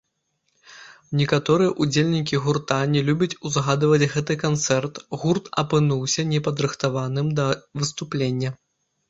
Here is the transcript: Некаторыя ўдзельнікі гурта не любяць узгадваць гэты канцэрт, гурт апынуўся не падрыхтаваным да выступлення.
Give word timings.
Некаторыя 1.19 1.73
ўдзельнікі 1.85 2.39
гурта 2.45 2.77
не 2.93 3.03
любяць 3.09 3.37
узгадваць 3.49 4.09
гэты 4.15 4.33
канцэрт, 4.45 4.95
гурт 5.25 5.45
апынуўся 5.65 6.27
не 6.33 6.43
падрыхтаваным 6.49 7.33
да 7.43 7.47
выступлення. 7.85 8.51